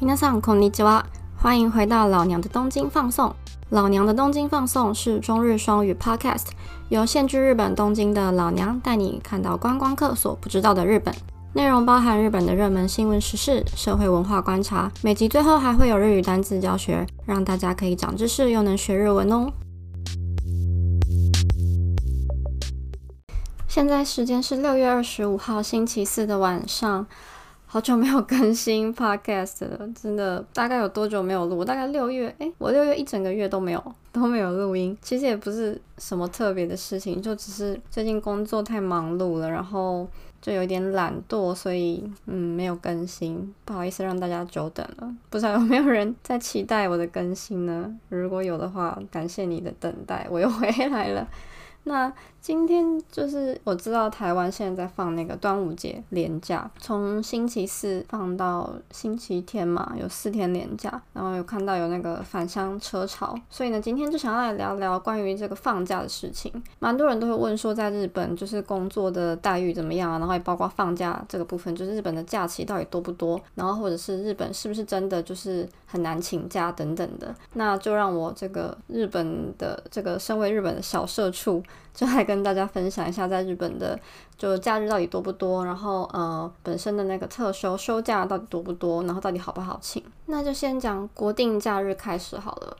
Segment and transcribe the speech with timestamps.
[0.00, 1.04] 皆さんこんにちは，
[1.36, 3.34] 欢迎回到老娘的东京放送。
[3.70, 6.46] 老娘的东京放送是中日双语 Podcast，
[6.88, 11.14] 由现居日本东京的老娘带你看到观光客所不知道的日本。
[11.52, 19.50] 内容包含日本的热门新闻时事、社会文化观察，每集最后还会有日语单词教学，让大家可以长知识又能学日文哦。
[23.66, 27.06] 现在时间是六月二十五号星期四的晚上。
[27.73, 31.63] 好久没有更新 podcast 了，真的大概有多久没有录？
[31.63, 34.97] 大概六月，诶，我六月一整个月都没有都没有录音。
[35.01, 40.05] 其实也不是什么特别的事情，就只是最近工作太忙碌了，然后
[40.41, 43.55] 就有点懒惰，所以嗯没有更新。
[43.63, 47.89] 不好意思让大家久等了，不知道有没有人在期待我的更新呢？
[48.09, 51.25] 如果有的话，感谢你的等待，我又回来了。
[51.83, 61.01] 那今天就是我知道台湾现在在放那个端午节连假，从星期四放到星期天嘛，有四天连假。
[61.13, 66.51] 然后有看到有那个返乡车潮，所以呢，今天就想要来聊聊关于这个放假的事情。
[66.79, 70.19] 蛮多人都会问说，在日本就是工作的待遇怎么样啊？
[70.19, 73.39] 然后也包括放假这个部分，就是日本的假期到底多不多？
[73.55, 77.33] 然后或者是日本是不是真的就是很难请假等等的？
[77.53, 81.63] 那就让我这个日本的这个身为日本的小社畜。
[81.93, 83.99] 就来跟大家分享一下，在日本的
[84.37, 90.01] 就假日到底多不多，然后呃本身的那个特休休假到底多不多，然后到底好不好请？
[90.27, 92.77] 那就先讲国定假日开始好了。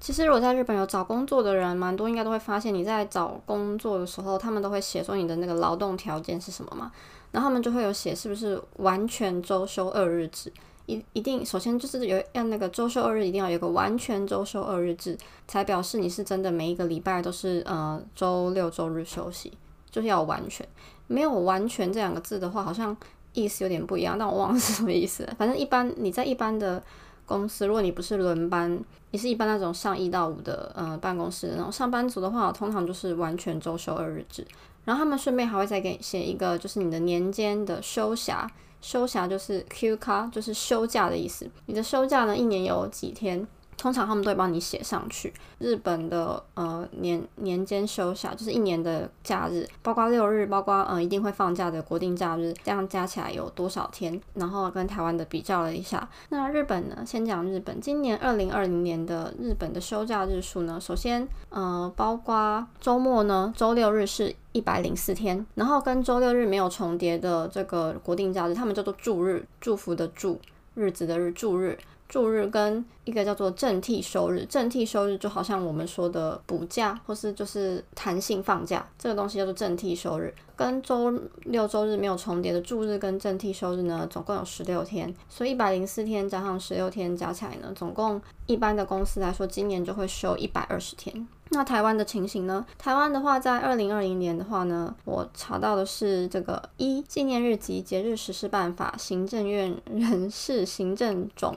[0.00, 6.92] 其实如果在日本有找工作的人，蛮多应该都会发现，你在找工作的时候，他们都会写说你的那个劳动条件是什么嘛，
[7.32, 10.52] 然后他们就会有写是不是完全周休二日制。
[10.88, 19.52] 一一定，首先就是有要那个周休二日，一定要有个完全周休二日制，才表示你是真的每一个礼拜都是呃周六周日休息，
[19.90, 20.66] 就是要完全。
[21.06, 22.96] 没有完全这两个字的话，好像
[23.34, 25.28] 意思有点不一样，但我忘了是什么意思。
[25.36, 26.82] 反正一般你在一般的
[27.26, 34.46] 公司，如果你不是轮班，你是一般那种上一到五的呃办公室那种上班族的话，通常就是完全周休二日制。
[34.86, 38.46] 然后他们顺便还会再给写一个，就是你的年间的休暇。
[38.80, 41.50] 休暇就是 Q 卡，就是休假的意思。
[41.66, 43.46] 你的休假呢，一年有几天？
[43.78, 45.32] 通常他们都会帮你写上去。
[45.58, 54.20] 日本的呃年年间休假就是一年的假日，包括六日，包括嗯一定会放假的国定假日，这样加起来有多少天？
[54.34, 56.08] 然后跟台湾的比较了一下。
[56.30, 57.04] 那日本呢？
[57.06, 70.40] 先讲日本，今年二零二零年的日本的休假日数呢，首先呃包括周末呢，周六日是一百零四天，然后跟周六日没有重叠的这个国定假日，他们叫做祝日，祝福的祝，
[70.74, 71.78] 日子的日，祝日。
[72.08, 80.34] 祝日跟一个叫做正替休日，正替休日就好像我们说的补假或是就是弹性放假，这个东西叫做正替休日。
[80.56, 81.10] 跟周
[81.44, 91.28] 六周日没有重叠的祝日跟正替休日呢，总共有十六天，所以一百零四天加上十六天加起来呢，总共一般的公司来说，今年就会休一百二十天。
[91.50, 92.66] 那台湾的情形呢？
[92.76, 101.56] 台湾的话，在二零二零年的话呢，我查到的是这个一纪念日及节日实施办法，行政院人事行政总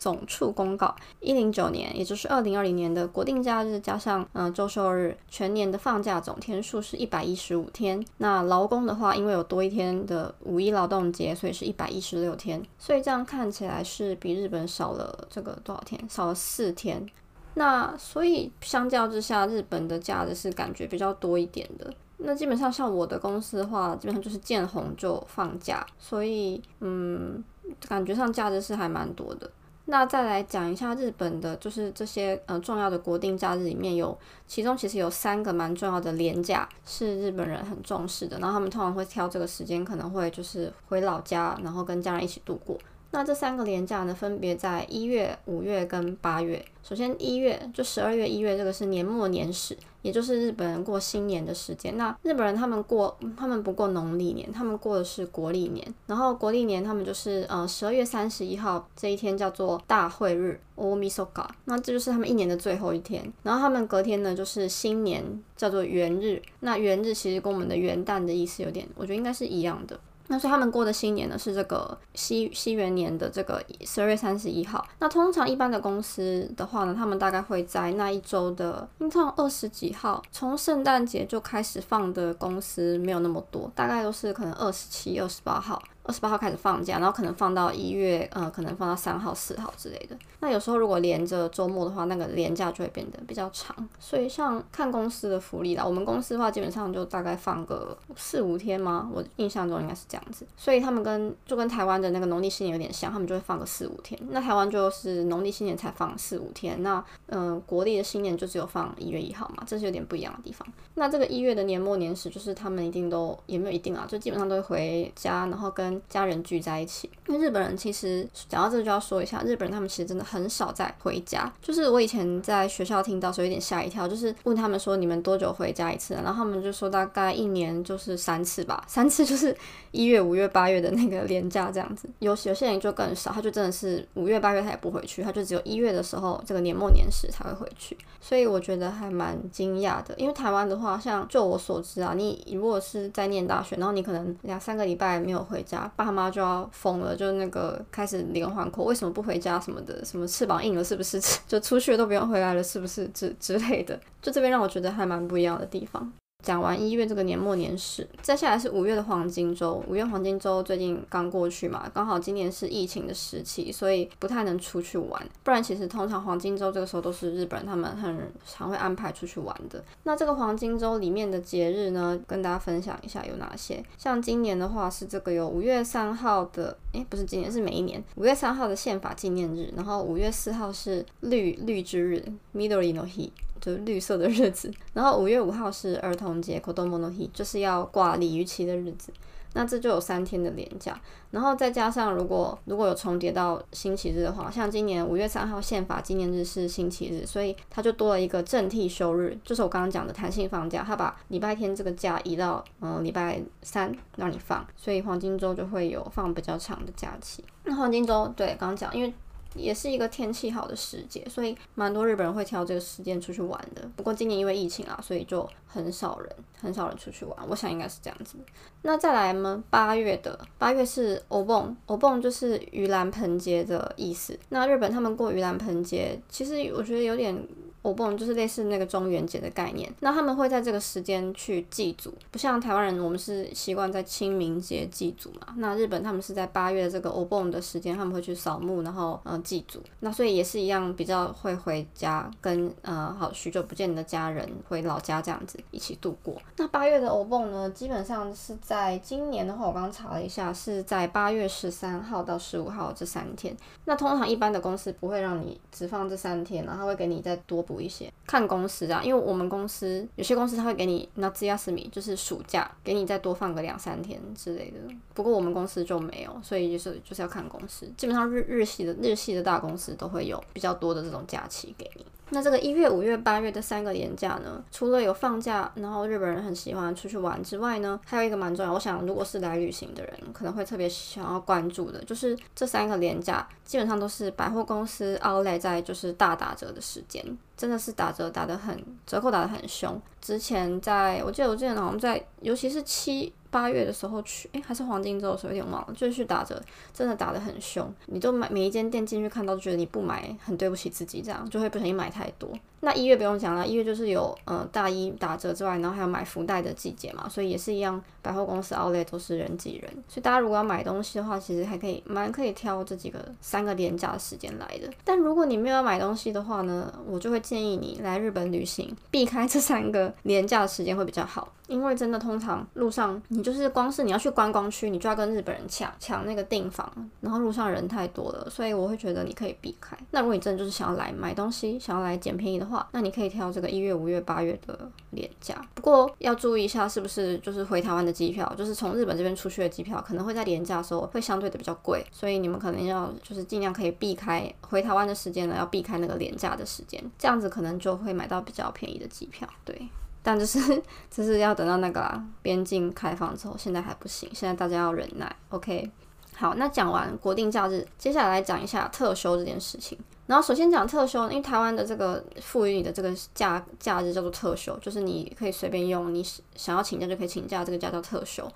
[0.00, 8.02] 总处公告，一零九年，也就是二零二零年的国定假日加上嗯周休日，全年的放假总天数是一百一十五天。
[8.16, 12.62] 那劳工的话，因为有多一天的五一劳动节，所以是一百一十六天。
[12.78, 16.02] 所以这样看起来是比日本少了这个多少天？
[16.08, 17.06] 少了四天。
[17.52, 21.92] 那所以相较之下，日本的假日是感觉比较多一点的。
[22.16, 27.44] 那基本上像我的公司的话，基本上就是见红就放假，所以嗯，
[27.86, 29.50] 感觉上假日是还蛮多的。
[29.90, 42.78] 那再来讲一下日本的，就是这些呃重要的国定假日里面有，其中其实有三个蛮重要的连假是日本人很重视的，然后他们通常会挑这个时间，可能会就是回老家，然后跟家人一起度过。
[43.12, 46.64] 那这三个连假呢，分别在一月、五月跟八月。
[46.82, 51.96] 首先一月就十二月一月，这个是年末年始，也就是日本人过新年的时间。
[51.98, 55.86] 那日本人他们过，他们不过农历年，他们过的是国历年。
[56.06, 63.30] 然后国历年他们就是呃十二月三十一号这一天叫做大会日 （Omisoka），那这就是他们一年的最后一天。
[63.42, 66.40] 然后他们隔天呢就是新年，叫做元日。
[66.60, 69.98] 那元日其实跟我们的元旦的意思有点，我觉得应该是一样的。
[70.30, 74.86] 那所以他们过的新年呢是这个西西元年的这个十二月三十一号。
[75.00, 85.82] 那通常一般的公司的话呢，他们大概会在那一周的，通常二十几号，从圣诞节就开始放的公司没有那么多，大概都是可能二十七、二十八号。
[86.10, 90.16] 二十八号开始放假，然后可能放到一月，呃，可能放到三号、四号之类的。
[90.40, 93.88] 那有时候如果连着周末的话，那个连假就会变得比较长。
[94.00, 99.08] 所以像看公司的福利啦，我们公司的话基本上就大概放个四五天吗？
[99.14, 100.44] 我印象中应该是这样子。
[100.56, 104.20] 所以他们跟就跟台湾的那个农历新年有点像，他们就会放个四五天。
[104.30, 110.66] 那台湾就是农历新年才放四五天，那嗯，国历的新年就只有放一月一号嘛，这是有点不一样的地方。
[110.94, 117.10] 那这个一月的年末年始，就是他们一定都也没有一定啊，就基本上都会回家，然后跟家人聚在一起。
[117.26, 121.52] 因为日本人其实讲到这就要说一下，日本人他们其实真的很少在回家。
[121.62, 126.14] 就是我以前在学校听到时候有点吓一跳，就是问他们说你们多久回家一次？
[126.14, 129.56] 然后他们就说大概一年就是三次吧， 三次就是
[129.90, 132.08] 一月、五月、八月的那个年假这样子。
[132.18, 137.96] 有有些人就更少，他就真的是五月、八月他也不回去，他就只有一月的时候这个年末年始才会回去。
[138.20, 151.20] 所以我觉得还蛮惊讶的，因为台湾的话，像就我所知啊，你如果是在念大学，然后你可能两三个礼拜没有回家，爸妈就要疯了，就那个开始连环扣，为什么不回家什么的，什么翅膀硬了是不是？
[151.46, 153.06] 就出去都不用回来了是不是？
[153.08, 156.12] 之之类的，就这边让我觉得还蛮不一样的地方。
[156.42, 159.82] 讲完一月这个年末年始，接下来是五月的黄金周。
[159.86, 165.22] 五月黄金周最近刚过去嘛，刚好今年是疫情的时期，所以不太能出去玩。
[165.42, 169.82] 不然其实通常黄金周这个时候都是日本人他们很常会安排出去玩的。
[170.04, 173.82] 那这个黄金周里面的节日呢，跟大家分享一下有哪些。
[173.98, 183.30] 像今年的话是这个有五月三号的，诶，不是今年是每一年五月三号的宪法纪念日，然后五月四号是绿绿之日 （Midori no Hi）。
[183.60, 189.12] 就是绿色的日子，然后五月五号是儿童节 （Kodomonohi），就是要挂鲤鱼旗的日子。
[189.52, 190.98] 那这就有三天的连假，
[191.30, 207.44] 然后再加上如果如果有重叠到星期日的话，像今年五月三号宪法纪念日是星期日，所以它就多了一个正替休日，就是我刚刚讲的弹性放假，它把礼拜天这个假移到嗯礼拜三让你放，所以黄金周就会有放比较长的假期。
[207.64, 209.12] 那黄金周对刚刚讲，因为。
[209.54, 213.88] 也是一个天气好的时节，所以蛮多日本人会挑这个时间出去玩的。
[213.96, 216.30] 不过今年因为疫情啊，所以就很少人，
[216.60, 217.36] 很少人出去玩。
[217.48, 218.36] 我想应该是这样子。
[218.82, 219.62] 那再来呢？
[219.70, 224.38] 八月的八月是 Obon，Obon 就是盂兰盆节的意思。
[224.50, 227.46] 那日本他们过盂兰盆节，其实我觉得有点。
[227.82, 235.54] 我不就是类似那个中元节的概念，那他们会在这个时间去祭祖，不像台湾人，我们是习惯在清明节祭祖嘛。
[235.56, 239.80] 那日本他们是在八月这个 Obon 的时间，他们会去扫墓，然后嗯祭祖。
[240.00, 246.36] 那所以也是一样，比较会回家跟呃好许久不见的家人回老家这样子一起度过。
[246.58, 253.56] 那八月的 Obon 呢，基本上是在今年的话，我刚刚查了一下，是在八月十三号到十五号这三天。
[253.86, 257.64] 那通常一般的公司不会让你只放这三天，然后会给你再多。
[257.70, 264.78] 补一些看公司啊，因为我们公司有些公司他会给你那节假日就是暑假给你再多放个两三天之类的。
[265.14, 267.86] 不过我们公司就没有，所以就是就是要看公司。
[267.96, 272.04] 基本上日日系的日系的大公司都会有比较多的这种假期给你。
[272.30, 278.72] 那这个一月、五月、八月这三个年假呢，除了有放假，然后日本人很喜欢出去玩之外呢，还有一个蛮重要。
[278.72, 287.24] 我想，如果是来旅行的人，可能会特别想要关注的，就是这三个年假基本上都是百货公司 Outlet 在就是大打折的时间，
[287.56, 290.00] 真的是打折打得很，折扣打得很凶。
[290.20, 293.32] 之前在我记得我记得好像在，尤其是七。
[293.50, 296.60] 八月的时候去，诶，还是黄金周的时候有点忘了，就是去打折，
[296.94, 302.48] 真的打得很凶，你就买每一间店进去看到，就觉得你不买很对不起自己，这样就会不小心买太多。
[302.82, 314.90] 那一月不用讲了，一月就是有呃大衣打折之外，然后还有买福袋的季节嘛，所以也是一样，百货公司 Outlet 都是人挤人，所以大家如果要买东西的话，其实还可以蛮可以挑这几个三个廉价的时间来的。
[315.04, 329.94] 但如果你没有要买东西的话呢，我就会建议你来日本旅行，避开这三个廉价的时间会比较好，因为真的通常路上你就是光是你要去观光区，你就要跟日本人抢抢那个订房，然后路上人太多了，所以我会觉得你可以避开。
[330.12, 332.70] 那如果你真的就是想要来买东西，想要来捡便宜的。
[332.70, 349.48] 话，那你可以挑这个一月、五月、八月的廉价，不过要注意一下，是不是就是回台湾的机票，就是从日本这边出去的机票，可能会在廉价的时候会相对的比较贵，所以你们可能要就是尽量可以避开回台湾的时间呢，要避开那个廉价的时间，这样子可能就会买到比较便宜的机票。
[349.64, 349.88] 对，
[350.22, 350.58] 但就是
[351.10, 355.34] 就是要等到那个边境开放之后，现在还不行，现在大家要忍耐。
[355.48, 355.90] OK，
[356.36, 359.98] 好，那讲完国定假日，接下来讲一下特休这件事情。
[360.26, 366.24] 然后首先讲特休，因为台湾的这个赋予你的这个假假日叫做特休，就是你可以随便用，你
[366.54, 368.48] 想要请假就可以请假，这个假叫特休。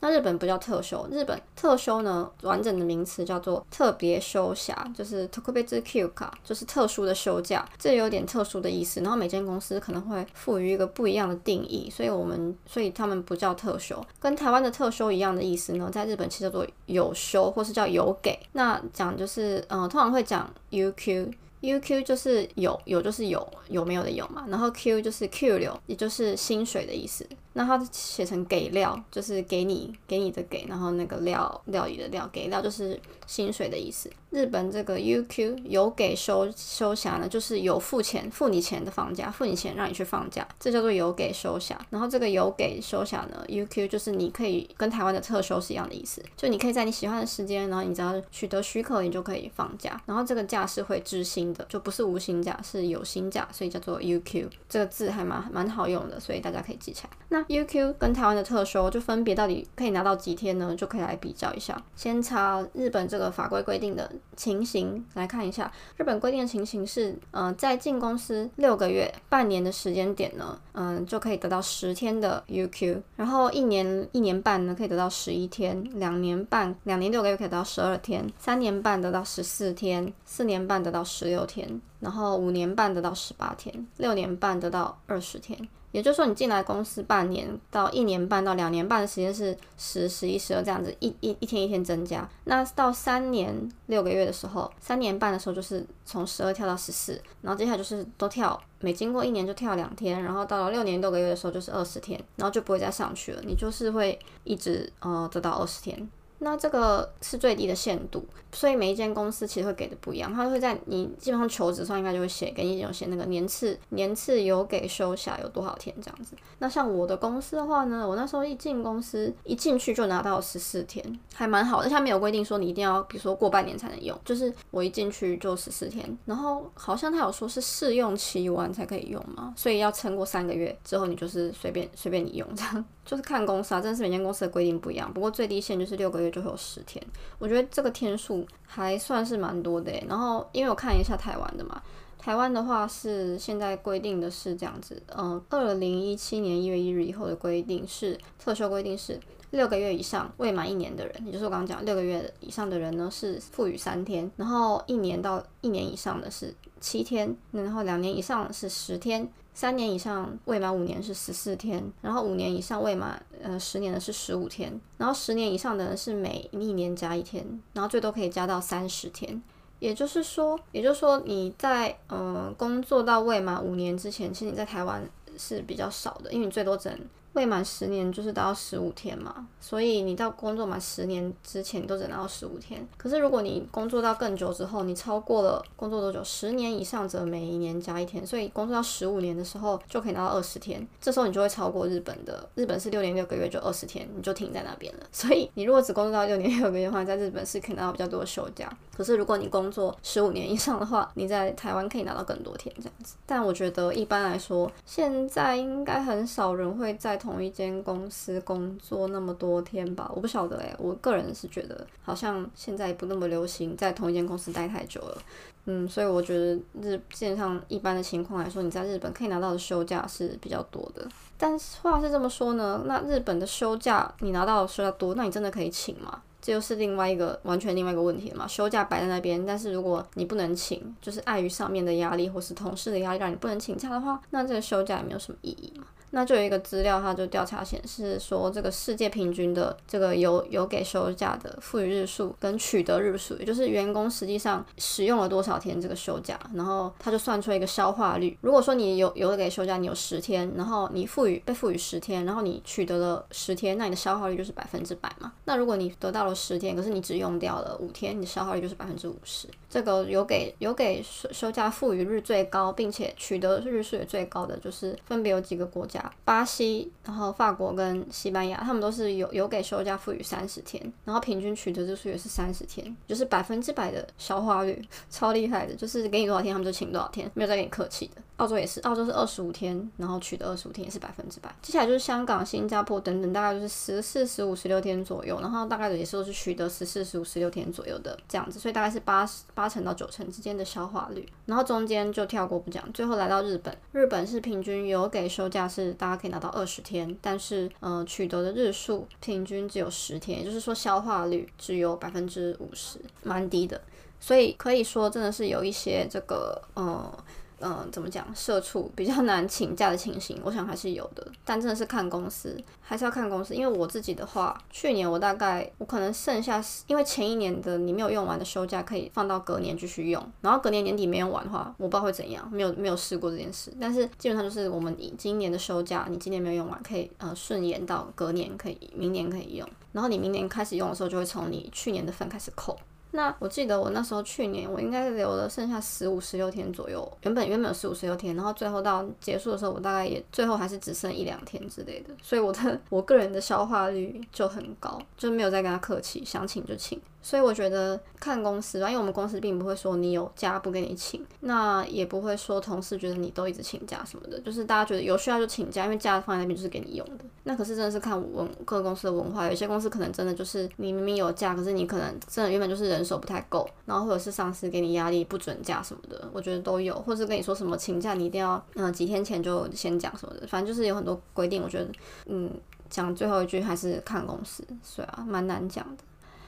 [0.00, 9.00] 那日本不叫特休，日本特休呢完整的名词叫做特别休暇，就是 t o k u b e t s kyuka，就是特殊的休假，这有点特殊的意思。
[9.00, 18.38] 然后每间公司可能会赋予一个不一样的定义，所以我们所以他们不叫特休，跟台湾的特休一样的意思呢，在日本其实叫做有休或是叫有给。
[18.52, 21.32] 那讲就是嗯，通常会讲 UQ。
[21.60, 27.26] U Q 就是有有就是有有没有的有嘛，然后 Q 就是 Q 流，也就是薪水的意思。
[27.54, 34.08] 那它写成给料，就是给你给你的给，然后那个料料理的料，给料就是薪水的意思。
[34.30, 41.74] 日本这个 UQ 有给休休暇呢，就是有付钱付你钱的放假，付你钱让你去放假，这叫做有给休暇。
[41.90, 50.00] 然后这个有给休暇呢，UQ 就是你可以跟台湾的特休是一样的意思，就你可以在你喜欢的时间，然后你只要取得许可，你就可以放假。
[50.06, 51.24] 然后这个假是会知
[51.54, 54.48] 的，就不是无薪假，是有薪假，所以叫做 UQ。
[54.68, 57.10] 这个字还蛮蛮好用的，所以大家可以记起来。
[57.30, 60.74] 那 UQ 跟台湾的特休就分别到底可以拿到几天呢？
[60.76, 61.80] 就可以来比较一下。
[61.94, 65.70] 先查日本这个法规规定的情形来看一下。
[65.96, 73.02] 日本规定的情形是，嗯，在进公司六个月、半年的时间点呢，嗯，就可以得到十天的 UQ。
[73.16, 81.66] 然后一年、一年半呢，可以得到十一天；两年半、两年六个月可以得到十二天；三年半得到十四天；四年半得到十六天；
[82.00, 85.68] 然后五年半得到十八天；六年半得到二十天。
[85.90, 92.28] 也就是说，你进来公司半年到一年半到两年半的时间是十、十一、十二这样子，一、一、一天一天增加。
[92.44, 106.06] 那到三年六个月的时候，三年半的时候就是从十二跳到十四，然后接下来就是都跳，每经过一年就跳两天，然后到了六年六个月的时候就是二十天，然后就不会再上去了，你就是会一直呃得到二十天。
[106.40, 116.36] 那这个是最低的限度，所以每一间公司其实会给的不一样，它会在你基本上求职上应该就会写，给你有写那个年次，年次有给休暇有多少天这样子。
[116.60, 121.04] 那像我的公司的话呢，我那时候一进公司一进去就拿到十四天，
[121.34, 121.88] 还蛮好的。
[121.88, 132.84] 下面有规定说你一定要，比如说过半年才能用，就是我一进去就十四天，然后好像他有说是试用期完才可以用嘛，所以要撑过三个月之后，你就是随便随便你用这样。
[133.08, 135.10] 就是看公司啊，真是每间公司的规定不一样。
[135.10, 137.02] 不过最低限就是六个月就会有十天，
[137.38, 139.90] 我觉得这个天数还算是蛮多的。
[140.06, 141.82] 然后因为我看一下台湾的嘛，
[142.18, 149.18] 台湾的话是现在规定的是这样子，嗯，二零一七年一月一日以后的规定是特休规定是
[149.50, 159.28] 六个月以上未满一年的人，也就是我刚刚讲六个月以上的人呢是赋予三天，然后一年到一年以上的是七天，然后两年以上是十天。
[159.54, 169.42] 三年以上未满五年是十四天，然后五年以上未满呃十年的是十五天，然后十年以上的人是每一年加一天，然后最多可以加到三十天。
[169.80, 175.02] 也就是说，也就是说你在呃工作到未满五年之前，其实你在台湾
[175.36, 176.98] 是比较少的，因为你最多只能。
[177.34, 182.86] 未满十年就是达到十五天嘛，所以你到工作满十年之前都只拿到十五天。
[182.96, 190.86] 可是如果你工作到更久之后，你超过了工作多久，十年以上则每一年加一天，所以工作到十五年的时候就可以拿到二十天。
[191.00, 195.06] 这时候你就会超过日本的，日本是六年六个月就二十天，你就停在那边了。
[195.12, 198.68] 所以你如果只工作到六年六个月的话，在日本是可以拿到比较多的休假。
[198.96, 203.14] 可是如果你工作十五年以上的话，你在台湾可以拿到更多天这样子。
[203.26, 210.10] 但我觉得一般来说，现在应该很少人会在同一间公司工作那么多天吧？
[210.14, 215.22] 我不晓得诶，我个人是觉得好像现在不那么流行在同一间公司待太久了。
[215.70, 221.06] 嗯，所以我觉得日基本上一般的情况来说，你在日本可以拿到的休假是比较多的。
[221.36, 226.22] 但话是这么说呢，那日本的休假你拿到的休假多，那你真的可以请吗？
[226.40, 228.46] 这又是另外一个完全另外一个问题了嘛？
[228.48, 235.84] 休假摆在那边，但是如果你不能请，就是碍于上面的压力或是同事的压力让你不能请假的话，那这个休假也没有什么意义嘛？
[236.10, 248.36] 那就有一个资料，它就调查显示说，这个世界平均的这个有有给休假的赋予日数跟取得日数，也就是员工实际上使用了多少天这个休假，然后他就算出一个消化率。
[248.40, 255.32] 如果说你有有给休假，你有十天，然后你赋予被赋予十天，然后你取得了十天，那你的消耗率就是百分之百嘛。
[255.44, 259.48] 那如果你得到了十天，可是你只用掉了五天，你的消耗率就是百分之五十。
[259.70, 266.12] 这个有给有给休休假赋予日最高，并且取得日数也最高的，就是分别有几个国家。
[266.24, 278.20] 巴西，然后法国跟西班牙，他们都是有有给休假赋予三十天，然后平均取得日数也是三十天，就是百分之百的消化率， 超厉厉害的，就是给你多少天，他们就请多少天，没有再给你客气的。
[278.38, 281.52] 澳洲也是，澳洲是二十五天，然后取得二十五天也是百分之百。
[281.60, 291.28] 接下来就是香港、新加坡等等，大概就是十四、十五、十六天左右，然后大概也是都是取得十四、十五、十六天左右的这样子，所以大概是八八成到九成之间的消化率。
[291.46, 303.80] 然后中间就跳过不讲，最后来到日本，日本是平均有给休假是大家可以拿到二十天，但是呃取得的日数平均只有十天，也就是说消化率只有百分之五十，蛮低的。
[304.20, 307.12] 所以可以说真的是有一些这个呃。
[307.60, 308.24] 嗯，怎么讲？
[308.34, 313.54] 社畜比较难请假的情形，我想还是有的，但真的是看公司，还是要看公司。
[313.54, 323.72] 因为我自己的话，去年我大概我可能剩下，因为前一年的你没有用完的休假可以放到隔年继续用，然后隔年年底没用完的话，我不知道会怎样，没有没有试过这件事。
[323.80, 332.78] 但是基本上就是我们今年的休假，你今年没有用完，可以呃顺延到隔年可以，明年可以用，然后你明年开始用的时候，就会从你去年的份开始扣。
[333.12, 347.00] 那我记得我那时候去年我应该留了剩下十五十六天左右，原本原本有十五十六天，然后最后到结束的时候，我大概也最后还是只剩一两天之类的，所以我的 我个人的消化率就很高，就没有再跟他客气，想请就请。
[347.20, 357.24] 所以我觉得看公司吧，因为我们公司并不会说你有假不给你请，那也不会说同事觉得你都一直请假什么的，就是大家觉得有需要就请假，因为假放在那边就是给你用的。
[357.42, 371.62] 那可是真的是看文各个公司的文化，有些公司可能真的就是你明明有假，可是你可能真的原本就是人人手不太够，然后或者是上司给你压力不准假什么的，我觉得都有，或是跟你说什么请假你一定要嗯几天前就先讲什么的，反正就是有很多规定。
[371.62, 371.90] 我觉得
[372.26, 372.50] 嗯
[372.90, 376.04] 讲最后一句还是看公司，所以啊蛮难讲的。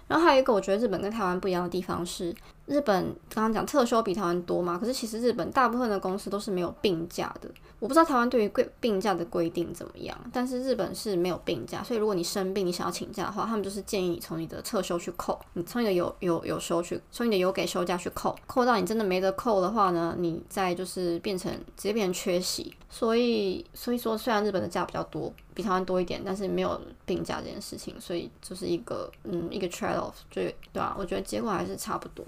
[0.06, 2.34] 然后还有一个，我觉得日本跟台湾不一样的地方是，
[2.70, 7.50] 日本刚刚讲特休比台湾多嘛，可是其实日本大部分的公司都是没有病假的。
[7.80, 22.72] 我不知道台湾对于规病假的规定怎么样，但是日本是没有病假，所以如果你生病，你想要请假的话，他们就是建议你从你的特休去扣，你从你的有有有休去，从你的有给休假去扣，扣到你真的没得扣的话呢，你再就是变成直接变成缺席。
[22.88, 25.32] 所以所以说，虽然日本的假比较多。
[25.52, 30.40] 比台湾多一点，但是没有病假这件事情，所以就是一个嗯一个 trade off，就
[30.72, 32.24] 对啊，我觉得结果还是差不多。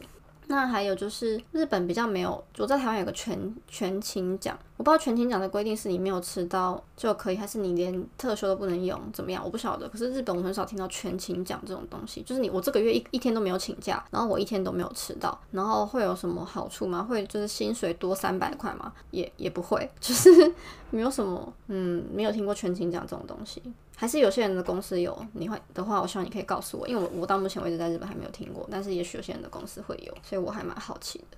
[0.48, 4.58] 那还有就是日本比较没有，我在台湾有个全全勤奖。
[4.82, 9.40] 我不知道全勤奖的规定是你没有迟到就可以，还是你连特休都不能用，怎么样？
[9.44, 9.88] 我不晓得。
[9.88, 17.00] 可是日本我很少听到全勤奖这种东西，就是你我这个月一一天都没有请假，然后我一天都没有迟到，然后会有什么好处吗？
[17.00, 18.92] 会就是薪水多三百块吗？
[19.12, 20.52] 也也不会， 就是
[20.90, 23.62] 没有什么，嗯，没有听过全勤奖这种东西。
[23.94, 31.36] 还是有些人的公司有，你会的话，我希望你可以告诉我，因为我我到目前为止在日本还没有听过，但是也许有些人的公司会有，所以我还蛮好奇的。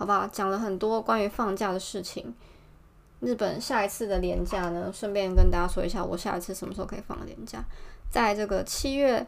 [0.00, 2.34] 好吧，讲了很多关于放假的事情。
[3.20, 7.62] 日本下一次的年假呢，顺便跟大家说一下，我下一次什么时候可以放年假？
[8.10, 9.26] 在这个七月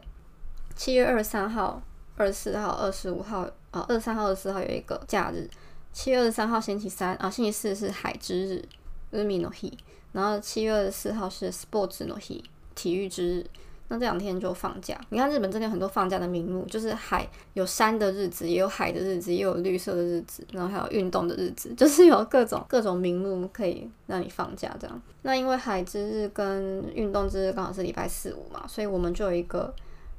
[0.75, 1.83] 七月二十三号、
[2.17, 5.47] 二十四号、二十五号啊，二十三号、二十四号有一个假日。
[5.93, 8.65] 七月二十三号星期三啊，星期四是海之日
[9.13, 9.75] （Umi no Hi），
[10.13, 12.43] 然后七月二十四号是 Sports no Hi，
[12.75, 13.47] 体育之日。
[13.93, 14.99] 那这两天就放假。
[15.11, 25.03] 你看日本真的有很多放假的名目，就是海有山的日子，也有海的日子，也有绿色的日子，然后还有运动的日子， 就是有各种各种名目可以让你放假这样。
[25.21, 29.75] 那因为海之日跟运动之日刚好是礼拜四五嘛，所以我们就有一个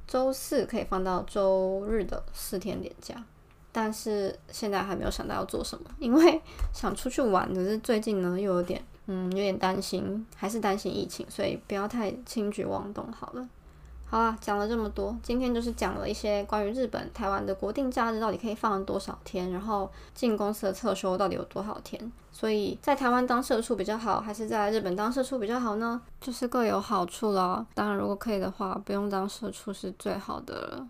[0.08, 3.16] 周四可以放到周日的四天连假。
[3.72, 6.40] 但是现在还没有想到要做什么，因为
[6.72, 13.50] 想出去玩，可是最近呢又有点嗯有点担心，还是担心疫情，所以不要太轻举妄动好了。
[14.14, 22.12] 好啦，讲了这么多，今天就是讲了一些关于日本、台湾的国定假日到底可以放多少天，然后进公司的特收到底有多少天。
[22.32, 26.00] 所以在台湾当社畜比较好，还是在日本当社畜比较好呢？
[26.22, 27.66] 就是各有好处啦。
[27.74, 30.88] 当然，如果可以的话，不用当社畜是最好的了。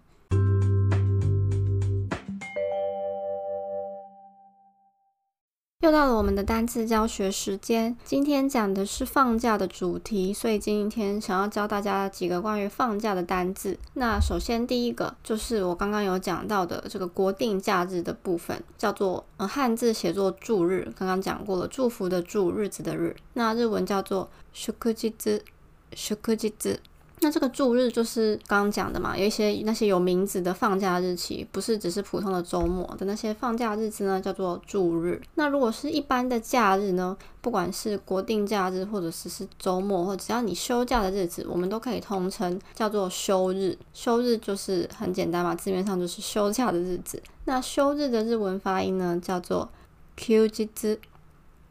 [5.84, 13.78] 又到了我们的单词教学时间，今天讲的是放假的主题，所以今天想要教大家几个关于放假的单字。
[13.96, 23.18] 那首先第一个就是我刚刚有讲到的这个国定假日的部分，叫做呃汉字写作祝日，刚刚讲过了，祝福的祝，日子的日。
[23.34, 26.78] 那日文叫做 shukuji，shukuji。
[27.24, 35.22] 那这个祝日就是刚刚讲的嘛，有一些那些有名字的放假日期，不是只是普通的周末的那些放假日子呢，叫做祝日。
[35.36, 43.78] 那如果是一般的假日呢，不管是国定假日或者是是周末，或只要你休假的日子，我们都可以通称叫做休日。
[43.94, 47.24] 休日就是很简单嘛，字面上就是休假的日子。
[47.46, 49.70] 那休日的日文发音呢，叫做
[50.18, 51.00] q 日子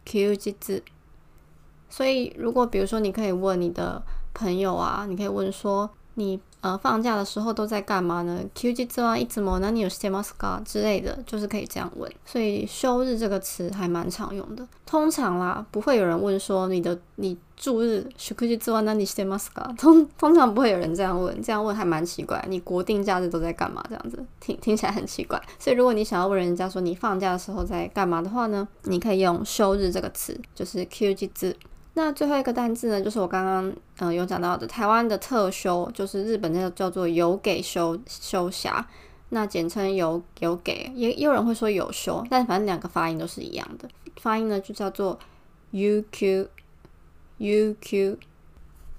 [0.07, 0.83] ，q 日子。
[1.91, 4.03] 所以如果比如说你可以问你的。
[4.34, 8.40] 朋友啊，你可以问说， 你呃放假的时候都在干嘛呢？
[8.56, 12.12] 休日はいつも何をしてますか之类的，就是可以这样问。
[12.26, 14.68] 所以休日这个词还蛮常用的。
[14.86, 19.76] 通常啦，不会有人问说你的你住日休日は何してますか？
[19.76, 22.44] 通通常不会有人这样问，这样问还蛮奇怪。
[22.48, 23.84] 你国定假日都在干嘛？
[23.90, 25.42] 这样子听听起来很奇怪。
[25.60, 31.56] 所以如果你想要问人家说你放假的时候在干嘛的话呢，你可以用休日这个词，就是休日。
[31.95, 38.83] 那最后一个单字呢，就是我刚刚嗯有讲到的，台湾的特休，就是日本那个叫做有给休休暇，
[39.29, 45.19] 那简称有有给，也也有人会说有休，但反正两个发音都是一样的，发音呢就叫做
[45.73, 46.49] u q
[47.37, 48.19] u q。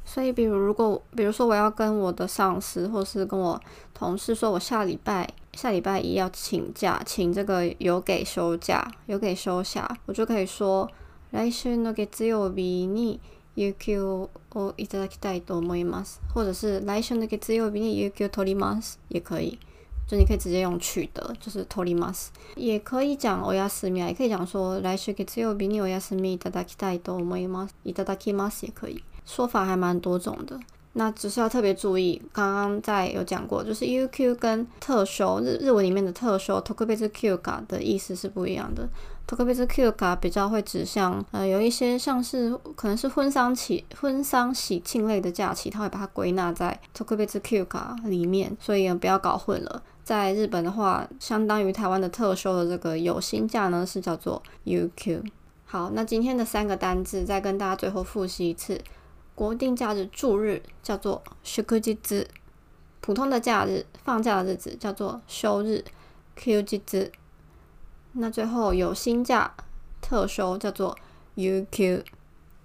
[0.05, 3.59] 所以比如如果比如说我要跟我的上司或是跟我
[3.95, 10.87] 同事说我下礼拜下礼拜一要请假，请这个有给休假，有给休暇，我就可以说。
[11.33, 13.19] 来週の月曜日に
[13.55, 14.29] 有給を
[14.77, 19.57] いただきたいと思います，或者是来週の月曜日に有給を取ります也可以，
[20.07, 22.31] 就你可以直接用取得，就是取ります。
[22.55, 30.59] 也可以讲お休み，也可以讲说来週月曜日にお休みいただきたいと思います，いただきます也可以，说法还蛮多种的。
[30.95, 38.87] 那只是要特别注意，刚刚在有讲过，就是 UQ 跟特休日日文里面的特休 Tokubetsu Q 卡的意思是不一样的。
[39.25, 49.81] Tokubetsu Q 卡比较会指向呃有一些像是可能是婚丧喜婚丧喜庆类的假期，它会把它归纳在 Tokubetsu Q 卡里面，所以不要搞混了。
[50.03, 55.23] 在日本的话，相当于台湾的特休的这个有薪假呢，是叫做 UQ。
[55.65, 58.81] 好，那今天的三个单字再跟大家最后复习一次。
[59.33, 62.27] 国定假日祝日叫做休日，
[62.99, 65.83] 普通的假日放假的日子叫做休日
[66.35, 67.11] q 日。
[68.13, 69.53] 那最后有新价
[70.01, 70.97] 特收叫做
[71.35, 72.03] UQ。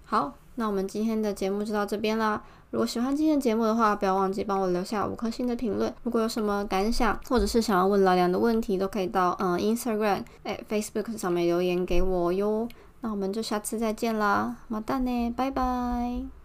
[0.05, 2.41] 好，那我们今天的节目就到这边啦。
[2.71, 5.91] 如果喜欢今天节目的话，不要忘记帮我留下五颗星的评论。
[6.03, 12.67] 如果有什么感想，或者是想要问老梁的问题，都可以到嗯 Instagram、哎 Facebook 上面留言给我哟。
[13.01, 16.38] 那我们就下次再见啦，马蛋呢，拜拜。